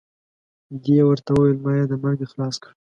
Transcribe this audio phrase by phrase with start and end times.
[0.83, 2.71] دې ورته وویل ما یې د مرګه خلاص کړ.